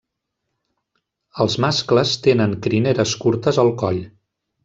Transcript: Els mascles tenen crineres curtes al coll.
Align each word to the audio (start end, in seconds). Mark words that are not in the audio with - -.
Els 1.45 1.57
mascles 1.65 2.15
tenen 2.29 2.57
crineres 2.67 3.15
curtes 3.27 3.63
al 3.67 3.73
coll. 3.85 4.01